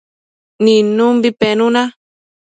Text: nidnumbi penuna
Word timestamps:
nidnumbi 0.63 1.29
penuna 1.39 1.81